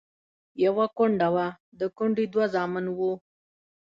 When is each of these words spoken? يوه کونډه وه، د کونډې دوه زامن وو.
يوه 0.65 0.85
کونډه 0.97 1.27
وه، 1.35 1.47
د 1.79 1.81
کونډې 1.97 2.25
دوه 2.33 2.45
زامن 2.55 2.85
وو. 2.97 3.13